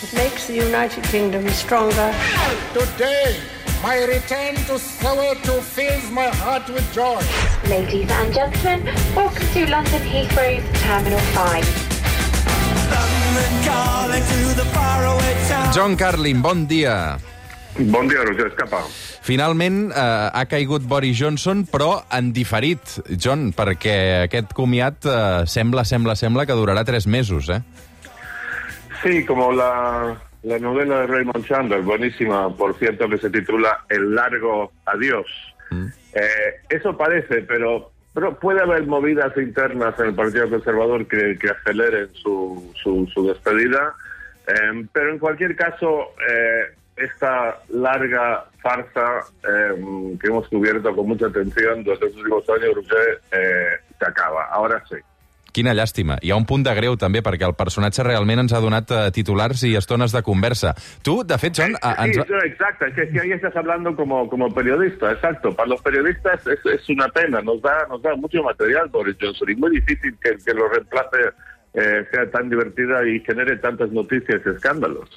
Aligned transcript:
It 0.00 0.14
makes 0.14 0.46
the 0.46 0.54
United 0.54 1.02
Kingdom 1.10 1.48
stronger. 1.48 2.14
Today, 2.72 3.34
my 3.82 3.98
return 4.06 4.54
to 4.70 4.78
Soweto 4.78 5.58
fills 5.58 6.06
my 6.14 6.30
heart 6.38 6.70
with 6.70 6.86
joy. 6.94 7.18
Ladies 7.66 8.06
and 8.06 8.32
gentlemen, 8.32 8.86
welcome 9.16 9.48
to 9.54 9.66
London 9.66 10.02
Heathrow's 10.06 10.62
Terminal 10.78 11.18
5. 11.34 11.66
John 15.74 15.96
Carlin, 15.96 16.42
bon 16.42 16.66
dia. 16.70 17.18
Bon 17.90 18.06
dia, 18.06 18.22
Roger 18.22 18.54
Escapa. 18.54 18.86
Finalment 19.26 19.90
eh, 19.90 20.30
ha 20.30 20.44
caigut 20.46 20.86
Boris 20.86 21.18
Johnson, 21.18 21.66
però 21.66 22.06
en 22.14 22.30
diferit, 22.30 23.02
John, 23.18 23.50
perquè 23.50 24.30
aquest 24.30 24.54
comiat 24.54 25.10
eh, 25.10 25.42
sembla, 25.50 25.82
sembla, 25.82 26.14
sembla 26.14 26.46
que 26.46 26.54
durarà 26.54 26.86
tres 26.86 27.10
mesos, 27.10 27.50
eh? 27.50 27.58
Sí, 29.02 29.24
como 29.24 29.52
la, 29.52 30.16
la 30.42 30.58
novela 30.58 31.00
de 31.00 31.06
Raymond 31.06 31.46
Chandler, 31.46 31.82
buenísima, 31.82 32.54
por 32.54 32.74
cierto, 32.78 33.08
que 33.08 33.18
se 33.18 33.30
titula 33.30 33.84
El 33.88 34.14
largo 34.14 34.72
adiós. 34.86 35.26
Eh, 35.70 36.60
eso 36.70 36.96
parece, 36.96 37.42
pero, 37.42 37.92
pero 38.14 38.38
puede 38.38 38.60
haber 38.60 38.86
movidas 38.86 39.36
internas 39.36 39.98
en 40.00 40.06
el 40.06 40.14
Partido 40.14 40.48
Conservador 40.48 41.06
que, 41.06 41.38
que 41.38 41.50
aceleren 41.50 42.08
su, 42.14 42.72
su, 42.82 43.06
su 43.12 43.26
despedida. 43.28 43.94
Eh, 44.46 44.86
pero 44.92 45.12
en 45.12 45.18
cualquier 45.18 45.54
caso, 45.54 46.14
eh, 46.28 46.74
esta 46.96 47.58
larga 47.68 48.46
farsa 48.60 49.20
eh, 49.44 50.16
que 50.20 50.26
hemos 50.26 50.48
cubierto 50.48 50.94
con 50.96 51.06
mucha 51.06 51.26
atención 51.26 51.84
durante 51.84 52.06
los 52.06 52.16
últimos 52.16 52.48
años, 52.50 52.74
Roger, 52.74 53.20
eh, 53.30 53.68
se 53.98 54.04
acaba. 54.04 54.46
Ahora 54.46 54.82
sí. 54.88 54.96
Quina 55.52 55.72
llàstima. 55.74 56.18
Hi 56.22 56.30
ha 56.32 56.36
un 56.38 56.46
punt 56.48 56.64
de 56.66 56.74
greu, 56.76 56.96
també, 57.00 57.22
perquè 57.24 57.46
el 57.48 57.56
personatge 57.58 58.04
realment 58.06 58.44
ens 58.44 58.52
ha 58.52 58.60
donat 58.62 58.90
eh, 58.92 59.02
titulars 59.14 59.64
i 59.64 59.74
estones 59.80 60.12
de 60.14 60.22
conversa. 60.22 60.74
Tu, 61.02 61.16
de 61.24 61.38
fet, 61.40 61.56
John... 61.58 61.74
Sí, 61.74 61.94
ens... 62.04 62.20
no, 62.28 62.42
exacto, 62.44 62.86
es 62.86 62.94
que, 62.94 63.20
ahí 63.20 63.32
estás 63.32 63.56
hablando 63.56 63.94
como, 63.96 64.28
como 64.28 64.52
periodista, 64.54 65.12
exacto. 65.12 65.54
Para 65.56 65.70
los 65.70 65.82
periodistas 65.82 66.46
es, 66.46 66.60
es 66.66 66.88
una 66.88 67.08
pena, 67.08 67.40
nos 67.40 67.62
da, 67.62 67.86
nos 67.88 68.02
da 68.02 68.14
mucho 68.16 68.42
material 68.42 68.88
Boris 68.88 69.16
Johnson 69.20 69.50
y 69.50 69.56
muy 69.56 69.70
difícil 69.72 70.16
que, 70.22 70.36
que 70.44 70.54
lo 70.54 70.68
reemplace 70.68 71.32
eh, 71.74 72.06
sea 72.10 72.30
tan 72.30 72.48
divertida 72.48 73.06
y 73.06 73.20
genere 73.20 73.56
tantas 73.56 73.90
noticias 73.90 74.40
y 74.44 74.48
escándalos. 74.50 75.08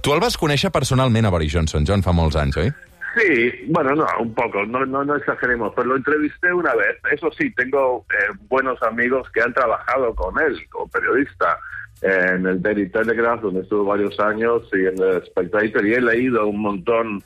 Tu 0.00 0.14
el 0.14 0.20
vas 0.20 0.38
conèixer 0.38 0.70
personalment, 0.70 1.26
a 1.26 1.30
Boris 1.30 1.52
Johnson, 1.52 1.84
John, 1.86 2.04
fa 2.06 2.14
molts 2.14 2.38
anys, 2.38 2.56
oi? 2.62 2.70
Sí, 3.16 3.64
bueno, 3.68 3.94
no, 3.94 4.06
un 4.20 4.34
poco, 4.34 4.64
no, 4.66 4.84
no, 4.84 5.04
no 5.04 5.16
exageremos, 5.16 5.72
pero 5.74 5.88
lo 5.88 5.96
entrevisté 5.96 6.52
una 6.52 6.74
vez. 6.74 6.96
Eso 7.10 7.30
sí, 7.32 7.50
tengo 7.52 8.04
eh, 8.10 8.36
buenos 8.48 8.82
amigos 8.82 9.28
que 9.30 9.40
han 9.40 9.54
trabajado 9.54 10.14
con 10.14 10.38
él 10.40 10.58
como 10.70 10.88
periodista 10.88 11.58
en 12.02 12.46
el 12.46 12.62
Daily 12.62 12.88
Telegraph, 12.90 13.40
donde 13.40 13.60
estuvo 13.60 13.84
varios 13.84 14.18
años, 14.20 14.62
y 14.72 14.86
en 14.86 15.02
el 15.02 15.24
Spectator, 15.24 15.86
y 15.86 15.94
he 15.94 16.00
leído 16.00 16.46
un 16.46 16.60
montón 16.60 17.22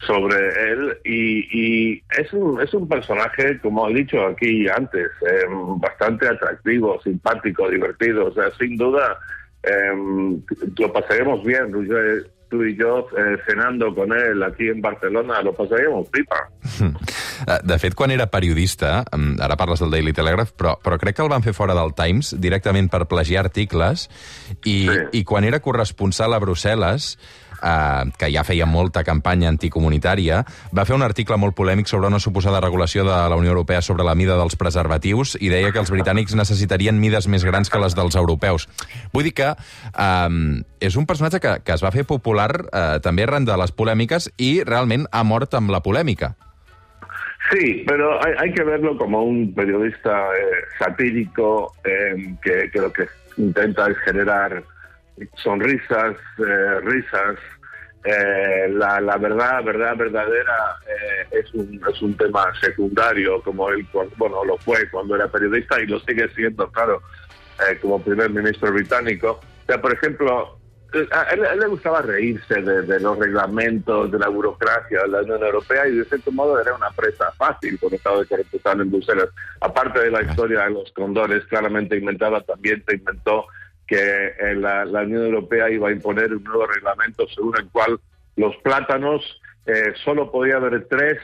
sobre 0.00 0.36
él 0.72 0.98
y, 1.04 1.92
y 1.94 2.02
es 2.18 2.32
un 2.32 2.60
es 2.60 2.72
un 2.74 2.86
personaje 2.86 3.58
como 3.60 3.88
he 3.88 3.94
dicho 3.94 4.26
aquí 4.26 4.68
antes 4.68 5.08
eh, 5.22 5.46
bastante 5.78 6.28
atractivo 6.28 7.00
simpático 7.00 7.70
divertido 7.70 8.26
o 8.26 8.34
sea 8.34 8.50
sin 8.58 8.76
duda 8.76 9.18
eh, 9.62 10.38
lo 10.78 10.92
pasaremos 10.92 11.42
bien 11.44 11.72
tú 12.48 12.62
y 12.64 12.76
yo 12.76 13.06
eh, 13.16 13.36
cenando 13.46 13.94
con 13.94 14.12
él 14.12 14.42
aquí 14.42 14.68
en 14.68 14.80
Barcelona 14.80 15.42
lo 15.42 15.52
pasaremos 15.54 16.08
pipa 16.08 16.48
Eh, 17.46 17.60
De 17.64 17.78
fet, 17.78 17.94
quan 17.94 18.10
era 18.10 18.26
periodista, 18.32 19.04
ara 19.40 19.56
parles 19.56 19.80
del 19.80 19.90
Daily 19.90 20.12
Telegraph, 20.16 20.52
però, 20.56 20.76
però 20.82 20.96
crec 20.98 21.16
que 21.16 21.22
el 21.22 21.28
van 21.28 21.42
fer 21.44 21.52
fora 21.54 21.74
del 21.76 21.92
Times 21.94 22.34
directament 22.40 22.88
per 22.90 23.04
plagiar 23.06 23.44
articles, 23.44 24.06
i, 24.64 24.86
Sí. 24.88 24.96
i 25.20 25.24
quan 25.24 25.44
era 25.44 25.60
corresponsal 25.60 26.32
a 26.34 26.40
Brussel·les, 26.40 27.18
eh, 27.62 28.10
que 28.18 28.30
ja 28.32 28.44
feia 28.46 28.66
molta 28.66 29.04
campanya 29.04 29.50
anticomunitària, 29.52 30.42
va 30.76 30.84
fer 30.88 30.96
un 30.96 31.04
article 31.06 31.38
molt 31.40 31.56
polèmic 31.58 31.90
sobre 31.90 32.10
una 32.10 32.20
suposada 32.22 32.60
regulació 32.64 33.04
de 33.04 33.16
la 33.16 33.36
Unió 33.36 33.54
Europea 33.54 33.82
sobre 33.82 34.04
la 34.04 34.14
mida 34.14 34.38
dels 34.38 34.56
preservatius 34.56 35.36
i 35.40 35.50
deia 35.52 35.72
que 35.72 35.82
els 35.82 35.92
britànics 35.92 36.36
necessitarien 36.36 36.98
mides 37.00 37.28
més 37.28 37.44
grans 37.44 37.70
que 37.70 37.82
les 37.82 37.96
dels 37.96 38.16
europeus. 38.16 38.68
Vull 39.12 39.28
dir 39.28 39.34
que 39.36 39.52
eh, 39.52 40.64
és 40.80 40.96
un 40.96 41.06
personatge 41.06 41.40
que, 41.40 41.58
que 41.64 41.76
es 41.76 41.84
va 41.84 41.94
fer 41.94 42.06
popular 42.08 42.50
eh, 42.66 42.98
també 43.04 43.26
arran 43.26 43.46
de 43.48 43.56
les 43.56 43.72
polèmiques 43.72 44.30
i 44.38 44.60
realment 44.66 45.06
ha 45.12 45.24
mort 45.24 45.54
amb 45.54 45.72
la 45.74 45.82
polèmica. 45.84 46.34
Sí, 47.50 47.84
pero 47.86 48.22
hay, 48.24 48.34
hay 48.38 48.52
que 48.52 48.64
verlo 48.64 48.96
como 48.98 49.22
un 49.22 49.54
periodista 49.54 50.10
eh, 50.34 50.64
satírico 50.78 51.72
eh, 51.84 52.34
que, 52.42 52.70
que 52.72 52.80
lo 52.80 52.92
que 52.92 53.06
intenta 53.36 53.86
es 53.88 53.96
generar 53.98 54.64
sonrisas, 55.36 56.16
eh, 56.38 56.80
risas. 56.82 57.38
Eh, 58.04 58.68
la, 58.70 59.00
la 59.00 59.16
verdad, 59.16 59.64
verdad 59.64 59.96
verdadera 59.96 60.78
eh, 60.86 61.26
es, 61.42 61.52
un, 61.54 61.80
es 61.92 62.00
un 62.02 62.16
tema 62.16 62.52
secundario, 62.60 63.42
como 63.42 63.68
él, 63.70 63.84
bueno, 64.16 64.44
lo 64.44 64.56
fue 64.58 64.88
cuando 64.90 65.16
era 65.16 65.26
periodista 65.26 65.80
y 65.80 65.86
lo 65.86 65.98
sigue 66.00 66.28
siendo, 66.28 66.70
claro, 66.70 67.02
eh, 67.68 67.76
como 67.82 68.00
primer 68.00 68.30
ministro 68.30 68.72
británico. 68.72 69.40
O 69.40 69.66
sea, 69.66 69.80
por 69.82 69.92
ejemplo, 69.92 70.56
eh, 70.92 71.08
a 71.10 71.22
él, 71.34 71.44
a 71.44 71.54
él 71.54 71.58
le 71.58 71.66
gustaba 71.66 72.00
reírse 72.02 72.62
de, 72.62 72.82
de 72.82 73.00
los 73.00 73.18
reglamentos, 73.18 74.12
de 74.12 74.18
la 74.20 74.28
burocracia 74.28 75.02
de 75.02 75.08
la 75.08 75.22
Unión 75.22 75.42
Europea 75.42 75.88
y 75.88 75.96
de 75.96 76.04
cierto 76.04 76.30
modo 76.30 76.60
era 76.60 76.74
una 76.74 76.90
presa 76.90 77.32
fácil 77.32 77.76
cuando 77.80 77.96
estaba 77.96 78.20
de 78.20 78.26
corresponsal 78.26 78.82
en 78.82 78.90
Bruselas. 78.92 79.28
Aparte 79.60 79.98
de 79.98 80.10
la 80.12 80.22
historia 80.22 80.64
de 80.64 80.70
los 80.70 80.92
condores 80.92 81.44
claramente 81.46 81.96
inventada, 81.96 82.40
también 82.42 82.84
se 82.86 82.94
inventó 82.94 83.46
que 83.86 83.96
eh, 84.38 84.54
la, 84.56 84.84
la 84.84 85.02
Unión 85.02 85.24
Europea 85.24 85.70
iba 85.70 85.88
a 85.88 85.92
imponer 85.92 86.32
un 86.34 86.42
nuevo 86.44 86.66
reglamento 86.66 87.26
según 87.34 87.56
el 87.58 87.68
cual 87.70 87.98
los 88.36 88.54
plátanos 88.64 89.22
eh, 89.66 89.92
solo 90.04 90.30
podía 90.30 90.56
haber 90.56 90.86
tres 90.88 91.18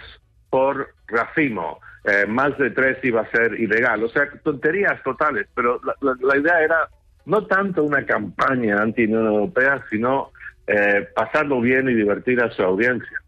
por 0.50 0.94
racimo. 1.08 1.80
Eh, 2.04 2.26
más 2.26 2.56
de 2.58 2.70
tres 2.70 2.98
iba 3.04 3.20
a 3.22 3.30
ser 3.30 3.54
ilegal. 3.60 4.02
O 4.04 4.08
sea, 4.08 4.28
tonterías 4.42 5.02
totales. 5.02 5.46
Pero 5.54 5.80
la, 5.84 5.94
la- 6.00 6.16
la 6.20 6.36
idea 6.36 6.60
era 6.62 6.88
no 7.26 7.46
tanto 7.46 7.84
una 7.84 8.04
campaña 8.04 8.82
anti-Unión 8.82 9.26
Europea, 9.26 9.84
sino 9.90 10.30
eh, 10.66 11.08
pasarlo 11.14 11.60
bien 11.60 11.88
y 11.88 11.94
divertir 11.94 12.40
a 12.42 12.50
su 12.50 12.62
audiencia. 12.62 13.18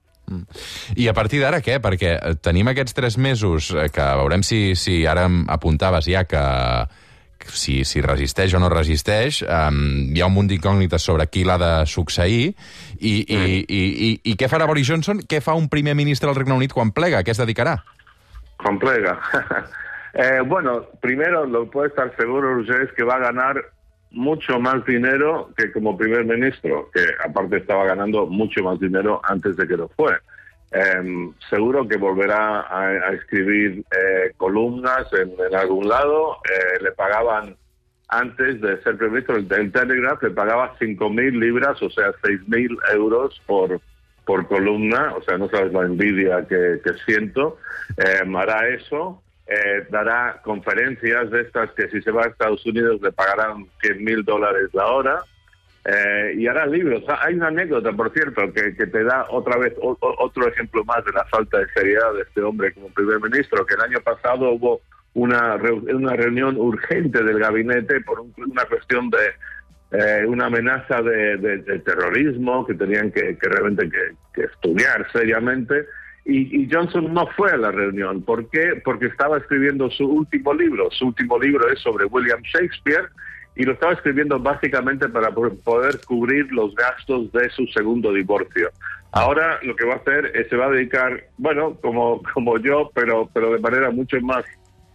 I 0.96 1.04
a 1.06 1.12
partir 1.12 1.42
d'ara 1.44 1.58
què? 1.60 1.74
Perquè 1.84 2.14
tenim 2.42 2.70
aquests 2.72 2.94
tres 2.96 3.18
mesos 3.20 3.68
eh, 3.76 3.90
que 3.92 4.04
veurem 4.16 4.40
si, 4.42 4.72
si 4.74 5.02
ara 5.06 5.26
em 5.28 5.42
apuntaves 5.52 6.08
ja 6.08 6.22
que 6.24 6.40
si, 7.52 7.82
si 7.84 8.00
resisteix 8.04 8.54
o 8.54 8.60
no 8.62 8.70
resisteix, 8.72 9.42
um, 9.44 10.14
hi 10.14 10.22
ha 10.22 10.28
un 10.30 10.36
munt 10.36 10.48
d'incògnites 10.50 11.02
sobre 11.02 11.26
qui 11.28 11.44
l'ha 11.44 11.58
de 11.60 11.72
succeir 11.90 12.46
i, 13.00 13.14
i, 13.20 13.40
i, 13.68 13.82
i, 14.08 14.10
i 14.32 14.36
què 14.40 14.48
farà 14.48 14.68
Boris 14.70 14.88
Johnson? 14.88 15.24
Què 15.28 15.42
fa 15.44 15.56
un 15.58 15.68
primer 15.72 15.96
ministre 15.98 16.30
del 16.30 16.38
Regne 16.40 16.56
Unit 16.56 16.72
quan 16.72 16.94
plega? 16.96 17.20
A 17.20 17.26
què 17.26 17.34
es 17.34 17.42
dedicarà? 17.42 17.78
Juan 18.64 18.78
Plega. 18.78 19.18
Eh, 20.16 20.42
bueno, 20.46 20.84
primero 21.00 21.44
lo 21.44 21.68
puede 21.68 21.88
estar 21.88 22.14
seguro, 22.16 22.54
Roger, 22.54 22.82
es 22.82 22.92
que 22.92 23.02
va 23.02 23.16
a 23.16 23.18
ganar 23.18 23.56
mucho 24.12 24.60
más 24.60 24.84
dinero 24.84 25.50
que 25.56 25.72
como 25.72 25.98
primer 25.98 26.24
ministro, 26.24 26.88
que 26.94 27.04
aparte 27.28 27.56
estaba 27.56 27.84
ganando 27.84 28.24
mucho 28.24 28.62
más 28.62 28.78
dinero 28.78 29.20
antes 29.24 29.56
de 29.56 29.66
que 29.66 29.76
lo 29.76 29.88
fue. 29.88 30.12
Eh, 30.74 31.30
seguro 31.48 31.86
que 31.86 31.96
volverá 31.96 32.66
a, 32.68 33.12
escribir 33.12 33.84
eh, 33.90 34.32
columnas 34.36 35.06
en, 35.12 35.54
algún 35.54 35.88
lado. 35.88 36.38
Eh, 36.44 36.82
le 36.82 36.92
pagaban 36.92 37.56
antes 38.08 38.60
de 38.60 38.82
ser 38.82 38.96
primer 38.96 39.10
ministro, 39.12 39.36
el, 39.36 39.52
el 39.52 39.72
Telegraph 39.72 40.22
le 40.22 40.30
pagaba 40.30 40.76
5.000 40.78 41.38
libras, 41.38 41.82
o 41.82 41.90
sea, 41.90 42.12
6.000 42.22 42.76
euros 42.94 43.40
por, 43.46 43.80
por 44.24 44.46
columna, 44.46 45.14
o 45.16 45.22
sea, 45.22 45.38
no 45.38 45.48
sabes 45.48 45.72
la 45.72 45.82
envidia 45.82 46.46
que, 46.46 46.80
que 46.84 46.94
siento. 47.06 47.58
Eh, 47.96 48.22
hará 48.36 48.68
eso, 48.68 49.22
eh, 49.46 49.86
dará 49.90 50.40
conferencias 50.42 51.30
de 51.30 51.42
estas 51.42 51.70
que 51.72 51.88
si 51.88 52.00
se 52.02 52.10
va 52.10 52.24
a 52.24 52.28
Estados 52.28 52.64
Unidos 52.66 53.00
le 53.02 53.12
pagarán 53.12 53.66
100.000 53.82 54.24
dólares 54.24 54.70
la 54.72 54.86
hora. 54.86 55.22
Eh, 55.86 56.34
y 56.38 56.46
hará 56.46 56.64
libros. 56.66 57.02
Ah, 57.08 57.18
Hay 57.24 57.34
una 57.34 57.48
anécdota, 57.48 57.92
por 57.92 58.10
cierto, 58.12 58.50
que, 58.54 58.74
que 58.74 58.86
te 58.86 59.04
da 59.04 59.26
otra 59.28 59.58
vez 59.58 59.74
o- 59.82 59.98
otro 60.00 60.48
ejemplo 60.48 60.82
más 60.84 61.04
de 61.04 61.12
la 61.12 61.24
falta 61.26 61.58
de 61.58 61.66
seriedad 61.74 62.14
de 62.14 62.22
este 62.22 62.40
hombre 62.40 62.72
como 62.72 62.88
primer 62.88 63.20
ministro, 63.20 63.66
que 63.66 63.74
el 63.74 63.82
año 63.82 64.00
pasado 64.00 64.50
hubo 64.52 64.80
una, 65.12 65.56
una 65.56 66.14
reunión 66.16 66.56
urgente 66.56 67.22
del 67.22 67.38
gabinete 67.38 68.00
por 68.00 68.20
un- 68.20 68.32
una 68.38 68.64
cuestión 68.64 69.10
de 69.10 69.18
eh, 69.96 70.24
una 70.26 70.46
amenaza 70.46 71.02
de, 71.02 71.36
de- 71.36 71.58
de 71.58 71.78
terrorismo 71.80 72.66
que 72.66 72.74
tenían 72.74 73.12
que, 73.12 73.36
que 73.36 73.48
realmente 73.48 73.88
que, 73.90 74.14
que 74.34 74.42
estudiar 74.46 75.06
seriamente. 75.12 75.86
Y, 76.24 76.62
y 76.62 76.68
Johnson 76.72 77.12
no 77.12 77.26
fue 77.36 77.52
a 77.52 77.56
la 77.58 77.70
reunión. 77.70 78.22
¿Por 78.24 78.48
qué? 78.48 78.80
Porque 78.82 79.06
estaba 79.06 79.36
escribiendo 79.36 79.90
su 79.90 80.06
último 80.08 80.54
libro. 80.54 80.90
Su 80.90 81.08
último 81.08 81.38
libro 81.38 81.68
es 81.68 81.78
sobre 81.80 82.06
William 82.06 82.40
Shakespeare 82.42 83.04
y 83.56 83.64
lo 83.64 83.72
estaba 83.72 83.92
escribiendo 83.92 84.38
básicamente 84.38 85.08
para 85.08 85.30
po- 85.30 85.54
poder 85.62 86.00
cubrir 86.06 86.50
los 86.52 86.74
gastos 86.74 87.30
de 87.32 87.48
su 87.50 87.66
segundo 87.68 88.12
divorcio. 88.12 88.70
Ahora 89.12 89.60
lo 89.62 89.76
que 89.76 89.84
va 89.86 89.94
a 89.94 89.98
hacer 89.98 90.32
es 90.34 90.48
se 90.48 90.56
va 90.56 90.66
a 90.66 90.70
dedicar, 90.70 91.24
bueno, 91.38 91.76
como, 91.80 92.20
como 92.34 92.58
yo, 92.58 92.90
pero, 92.94 93.30
pero 93.32 93.52
de 93.52 93.60
manera 93.60 93.90
mucho 93.90 94.20
más 94.20 94.44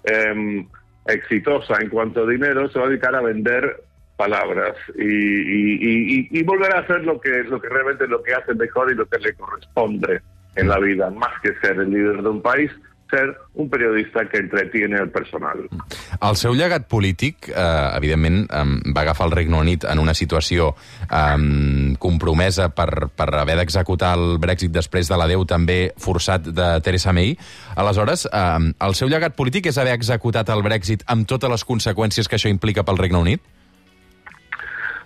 em, 0.03 0.67
exitosa 1.07 1.77
en 1.81 1.89
cuanto 1.89 2.23
a 2.23 2.29
dinero, 2.29 2.69
se 2.69 2.79
va 2.79 2.85
a 2.85 2.89
dedicar 2.89 3.15
a 3.15 3.21
vender 3.21 3.83
palabras 4.17 4.75
y, 4.97 6.43
volver 6.43 6.75
a 6.75 6.79
hacer 6.79 7.05
lo 7.05 7.21
que, 7.21 7.43
lo 7.45 7.61
que 7.61 7.69
realmente 7.69 8.07
lo 8.07 8.21
que 8.21 8.33
hace 8.33 8.53
mejor 8.53 8.91
y 8.91 8.95
lo 8.95 9.05
que 9.05 9.17
le 9.19 9.33
corresponde 9.33 10.21
en 10.57 10.67
la 10.67 10.79
vida, 10.79 11.09
más 11.09 11.39
que 11.41 11.53
ser 11.61 11.77
el 11.77 11.89
líder 11.89 12.21
de 12.21 12.29
un 12.29 12.41
país, 12.41 12.69
ser 13.09 13.37
un 13.55 13.69
periodista 13.69 14.27
que 14.29 14.37
entretiene 14.37 14.97
el 14.97 15.09
personal. 15.09 15.65
El 16.21 16.37
seu 16.37 16.55
llegat 16.55 16.87
polític, 16.91 17.49
eh, 17.49 17.53
evidentment, 17.97 18.43
eh, 18.45 18.63
va 18.95 19.01
agafar 19.01 19.27
el 19.27 19.35
Regne 19.35 19.57
Unit 19.57 19.85
en 19.89 19.99
una 19.99 20.13
situació 20.13 20.75
eh, 21.09 21.95
compromesa 21.99 22.69
per, 22.75 23.09
per 23.15 23.29
haver 23.35 23.57
d'executar 23.59 24.13
el 24.17 24.37
Brexit 24.39 24.71
després 24.71 25.09
de 25.09 25.17
l'adeu 25.19 25.45
també 25.45 25.79
forçat 25.97 26.49
de 26.49 26.71
Theresa 26.85 27.13
May. 27.13 27.37
Aleshores, 27.75 28.27
eh, 28.31 28.73
el 28.79 28.95
seu 28.95 29.09
llegat 29.09 29.35
polític 29.35 29.71
és 29.71 29.77
haver 29.77 29.97
executat 29.97 30.49
el 30.49 30.63
Brexit 30.63 31.03
amb 31.07 31.27
totes 31.27 31.49
les 31.49 31.65
conseqüències 31.65 32.27
que 32.27 32.37
això 32.37 32.49
implica 32.49 32.83
pel 32.83 32.97
Regne 33.01 33.17
Unit? 33.17 33.41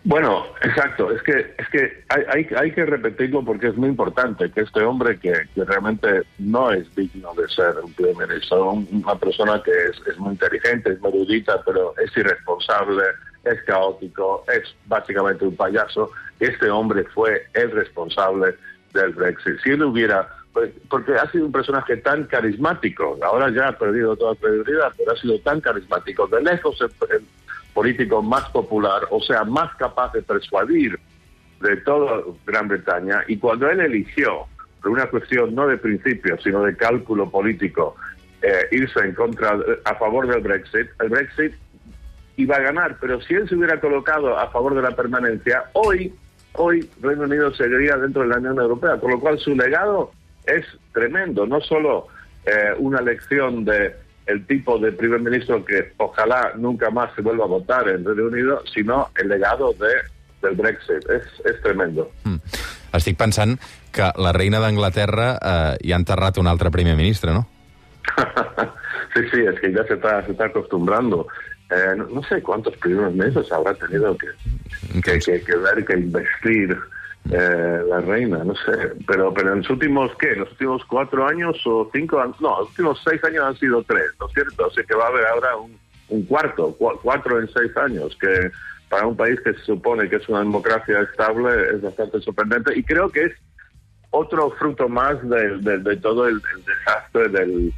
Bueno, 0.06 0.46
exacto. 0.62 1.12
Es 1.12 1.22
que 1.24 1.56
es 1.58 1.70
que 1.70 2.04
hay, 2.10 2.24
hay, 2.28 2.48
hay, 2.58 2.72
que 2.72 2.86
repetirlo 2.86 3.44
porque 3.44 3.68
es 3.68 3.78
muy 3.78 3.88
importante 3.88 4.52
que 4.52 4.62
este 4.62 4.82
hombre 4.82 5.18
que, 5.18 5.32
que 5.56 5.64
realmente 5.64 6.24
no 6.40 6.72
es 6.72 6.94
digno 6.94 7.34
de 7.36 7.48
ser 7.48 7.80
un 7.82 7.94
primer 7.94 8.28
ministro, 8.28 8.72
una 8.72 9.16
persona 9.16 9.62
que 9.64 9.72
es, 9.72 10.18
muy 10.18 10.32
inteligente, 10.34 10.92
es 10.92 11.00
muy 11.00 11.12
erudita, 11.12 11.62
pero 11.66 11.94
es 12.04 12.16
irresponsable, 12.18 13.04
es 13.46 13.64
caótico, 13.64 14.44
es 14.54 14.76
básicamente 14.88 15.46
un 15.46 15.56
payaso. 15.56 16.12
Este 16.38 16.70
hombre 16.70 17.06
fue 17.06 17.48
el 17.54 17.72
responsable 17.72 18.56
del 18.94 19.12
Brexit. 19.14 19.58
Si 19.64 19.70
él 19.70 19.84
hubiera 19.84 20.28
pues, 20.52 20.72
porque 20.90 21.14
ha 21.14 21.32
sido 21.32 21.46
un 21.46 21.52
personaje 21.52 21.98
tan 21.98 22.26
carismático, 22.26 23.18
ahora 23.24 23.50
ya 23.52 23.70
ha 23.70 23.78
perdido 23.78 24.16
toda 24.18 24.36
credibilidad, 24.36 24.92
pero 24.98 25.14
ha 25.14 25.18
sido 25.18 25.40
tan 25.40 25.62
carismático. 25.62 26.28
De 26.28 26.42
lejos 26.42 26.78
político 27.74 28.22
más 28.22 28.50
popular, 28.50 29.04
o 29.10 29.20
sea, 29.20 29.44
más 29.44 29.76
capaz 29.76 30.14
de 30.14 30.22
persuadir 30.22 31.00
de 31.62 31.78
toda 31.78 32.22
Gran 32.46 32.68
Bretaña. 32.68 33.24
Y 33.28 33.38
cuando 33.38 33.70
él 33.70 33.80
eligió, 33.80 34.46
por 34.82 34.92
una 34.92 35.08
cuestión 35.08 35.56
no 35.56 35.68
de 35.68 35.78
principio, 35.78 36.38
sino 36.42 36.64
de 36.64 36.76
cálculo 36.76 37.30
político, 37.30 37.96
eh, 38.42 38.68
irse 38.72 39.00
en 39.00 39.14
contra, 39.14 39.58
a 39.86 39.96
favor 39.96 40.28
del 40.28 40.42
Brexit, 40.42 40.90
el 41.00 41.10
Brexit 41.10 41.54
iba 42.36 42.58
a 42.58 42.62
ganar. 42.62 42.98
Pero 43.00 43.22
si 43.22 43.34
él 43.34 43.48
se 43.48 43.56
hubiera 43.56 43.80
colocado 43.80 44.38
a 44.38 44.50
favor 44.50 44.76
de 44.76 44.82
la 44.82 44.92
permanencia, 44.92 45.64
hoy, 45.74 46.14
hoy 46.54 46.88
Reino 47.02 47.24
Unido 47.24 47.54
seguiría 47.54 47.96
dentro 47.98 48.24
de 48.24 48.30
la 48.30 48.38
Unión 48.38 48.60
Europea, 48.60 49.00
con 49.00 49.12
lo 49.12 49.20
cual 49.20 49.40
su 49.40 49.56
legado 49.56 50.12
es 50.46 50.66
tremendo, 50.92 51.48
no 51.48 51.62
solo 51.62 52.08
eh, 52.46 52.74
una 52.78 53.02
lección 53.02 53.64
de 53.64 53.96
el 54.26 54.46
tipo 54.46 54.78
de 54.80 54.92
primer 54.92 55.20
ministro 55.20 55.64
que 55.66 55.94
ojalá 55.98 56.54
nunca 56.56 56.90
más 56.90 57.14
se 57.16 57.22
vuelva 57.22 57.46
a 57.46 57.48
votar 57.48 57.88
en 57.90 58.06
Reino 58.06 58.26
Unido, 58.26 58.62
sino 58.74 59.10
el 59.16 59.28
legado 59.30 59.74
de, 59.74 60.48
del 60.48 60.56
Brexit. 60.56 61.10
Es, 61.10 61.24
es 61.46 61.62
tremendo. 61.62 62.12
Mm. 62.24 62.38
Estic 62.94 63.18
pensant 63.18 63.58
que 63.92 64.12
la 64.22 64.32
reina 64.36 64.60
d'Anglaterra 64.62 65.32
eh, 65.42 65.78
hi 65.82 65.94
ha 65.94 65.98
enterrat 65.98 66.38
un 66.38 66.48
altre 66.48 66.70
primer 66.72 66.96
ministre, 66.96 67.34
¿no? 67.34 67.48
sí, 69.16 69.22
sí, 69.32 69.42
es 69.42 69.60
que 69.60 69.74
ya 69.74 69.84
se 69.88 69.96
está, 69.96 70.24
se 70.26 70.32
está 70.32 70.46
acostumbrando. 70.46 71.28
Eh, 71.72 71.96
no, 71.98 72.06
no, 72.06 72.24
sé 72.24 72.42
cuántos 72.44 72.78
primeros 72.78 73.16
meses 73.16 73.52
habrá 73.52 73.74
tenido 73.74 74.16
que, 74.18 74.28
que, 75.02 75.20
que, 75.20 75.42
que 75.42 75.56
ver, 75.56 75.84
que 75.86 75.94
investir 75.98 76.78
eh, 77.32 77.82
la 77.88 78.02
reina, 78.02 78.44
no 78.44 78.54
sé, 78.54 78.94
pero 79.08 79.34
pero 79.34 79.54
en 79.54 79.60
los 79.60 79.70
últimos, 79.70 80.12
¿qué? 80.20 80.36
los 80.36 80.52
últimos 80.52 80.84
cuatro 80.86 81.26
años 81.26 81.56
o 81.66 81.90
cinco, 81.94 82.22
no, 82.42 82.60
los 82.60 82.70
últimos 82.70 83.02
seis 83.04 83.24
años 83.24 83.46
han 83.46 83.56
sido 83.58 83.82
tres, 83.84 84.12
¿no 84.20 84.28
es 84.28 84.34
cierto? 84.34 84.66
Así 84.66 84.82
que 84.86 84.94
va 84.94 85.06
a 85.06 85.08
haber 85.08 85.26
ahora 85.28 85.56
un, 85.56 86.24
cuarto, 86.26 86.76
cu 86.76 86.92
cuatro 87.02 87.40
en 87.40 87.48
seis 87.54 87.76
años, 87.78 88.16
que 88.20 88.52
para 88.90 89.08
un 89.08 89.16
país 89.16 89.40
que 89.42 89.54
se 89.54 89.62
supone 89.62 90.10
que 90.10 90.18
es 90.18 90.28
una 90.28 90.40
democracia 90.40 91.00
estable 91.00 91.50
es 91.74 91.82
bastante 91.82 92.20
sorprendente 92.20 92.78
y 92.78 92.84
creo 92.84 93.10
que 93.10 93.24
es 93.24 93.34
otro 94.12 94.52
fruto 94.52 94.90
más 94.90 95.18
de, 95.28 95.98
todo 96.02 96.28
el, 96.28 96.42
desastre 96.66 97.30
del, 97.30 97.74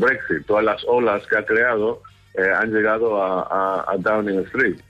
Brexit, 0.00 0.46
todas 0.46 0.64
las 0.64 0.82
olas 0.88 1.24
que 1.28 1.36
ha 1.36 1.44
creado 1.44 2.02
eh, 2.34 2.50
han 2.50 2.72
llegado 2.72 3.22
a 3.22 3.94
Downing 3.98 4.40
Street. 4.46 4.80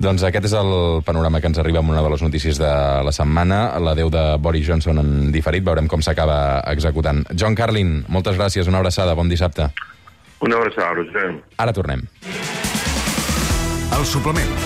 Doncs 0.00 0.22
aquest 0.24 0.46
és 0.48 0.54
el 0.56 0.70
panorama 1.04 1.42
que 1.44 1.50
ens 1.50 1.58
arriba 1.60 1.82
amb 1.82 1.92
una 1.92 2.00
de 2.00 2.08
les 2.08 2.22
notícies 2.24 2.56
de 2.56 2.70
la 3.04 3.12
setmana. 3.12 3.60
L'adeu 3.84 4.08
de 4.08 4.22
Boris 4.40 4.64
Johnson 4.64 5.02
en 5.02 5.28
diferit. 5.34 5.64
Veurem 5.66 5.90
com 5.92 6.00
s'acaba 6.00 6.62
executant. 6.72 7.20
John 7.36 7.54
Carlin, 7.54 7.98
moltes 8.08 8.40
gràcies. 8.40 8.70
Una 8.72 8.80
abraçada. 8.80 9.14
Bon 9.14 9.28
dissabte. 9.28 9.68
Una 10.40 10.56
abraçada, 10.56 10.94
Roger. 10.96 11.28
Ara 11.60 11.76
tornem. 11.76 12.08
El 13.92 14.06
suplement 14.08 14.56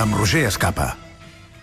amb 0.00 0.16
Roger 0.16 0.46
Escapa. 0.48 0.94